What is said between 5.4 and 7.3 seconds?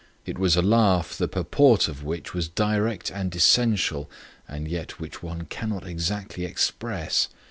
cannot exactly express.